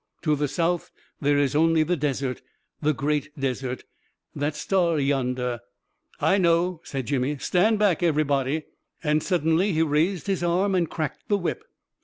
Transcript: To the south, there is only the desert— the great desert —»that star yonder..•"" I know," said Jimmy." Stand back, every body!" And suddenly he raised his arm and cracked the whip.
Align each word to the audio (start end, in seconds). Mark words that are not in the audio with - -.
To 0.23 0.35
the 0.35 0.47
south, 0.47 0.89
there 1.19 1.37
is 1.37 1.55
only 1.55 1.83
the 1.83 1.95
desert— 1.95 2.41
the 2.81 2.91
great 2.91 3.37
desert 3.39 3.83
—»that 4.41 4.55
star 4.55 4.99
yonder..•"" 4.99 5.57
I 6.19 6.39
know," 6.39 6.81
said 6.83 7.05
Jimmy." 7.05 7.37
Stand 7.37 7.77
back, 7.77 8.01
every 8.01 8.23
body!" 8.23 8.63
And 9.03 9.21
suddenly 9.21 9.73
he 9.73 9.83
raised 9.83 10.25
his 10.25 10.41
arm 10.41 10.73
and 10.73 10.89
cracked 10.89 11.27
the 11.29 11.37
whip. 11.37 11.63